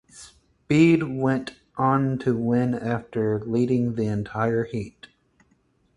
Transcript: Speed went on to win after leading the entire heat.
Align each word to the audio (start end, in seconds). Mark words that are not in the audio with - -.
Speed 0.09 1.03
went 1.03 1.57
on 1.77 2.17
to 2.17 2.35
win 2.35 2.73
after 2.73 3.39
leading 3.41 3.93
the 3.93 4.07
entire 4.07 4.63
heat. 4.63 5.09